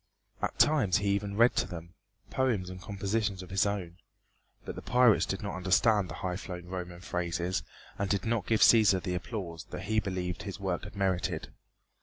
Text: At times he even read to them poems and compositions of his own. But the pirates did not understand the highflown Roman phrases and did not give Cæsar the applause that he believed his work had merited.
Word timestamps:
At 0.41 0.57
times 0.57 0.97
he 0.97 1.09
even 1.09 1.37
read 1.37 1.55
to 1.57 1.67
them 1.67 1.93
poems 2.31 2.71
and 2.71 2.81
compositions 2.81 3.43
of 3.43 3.51
his 3.51 3.67
own. 3.67 3.97
But 4.65 4.73
the 4.73 4.81
pirates 4.81 5.27
did 5.27 5.43
not 5.43 5.53
understand 5.53 6.09
the 6.09 6.15
highflown 6.25 6.71
Roman 6.71 7.01
phrases 7.01 7.61
and 7.99 8.09
did 8.09 8.25
not 8.25 8.47
give 8.47 8.61
Cæsar 8.61 8.99
the 9.03 9.13
applause 9.13 9.65
that 9.65 9.83
he 9.83 9.99
believed 9.99 10.41
his 10.41 10.59
work 10.59 10.85
had 10.85 10.95
merited. 10.95 11.53